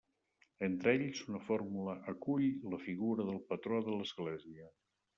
Entre 0.67 0.93
ells, 0.99 1.21
una 1.33 1.41
fornícula 1.51 1.95
acull 2.15 2.49
la 2.75 2.83
figura 2.89 3.31
del 3.31 3.41
patró 3.53 3.87
de 3.93 3.99
l'església. 4.03 4.71